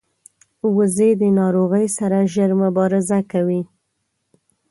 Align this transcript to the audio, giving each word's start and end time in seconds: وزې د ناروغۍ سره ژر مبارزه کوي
وزې 0.75 1.09
د 1.21 1.23
ناروغۍ 1.39 1.85
سره 1.97 2.17
ژر 2.33 2.51
مبارزه 2.63 3.19
کوي 3.31 3.61